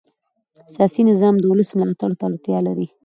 [0.73, 2.87] سیاسي نظام د ولس ملاتړ ته اړتیا لري